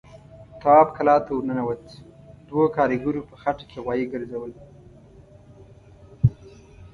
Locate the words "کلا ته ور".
0.97-1.43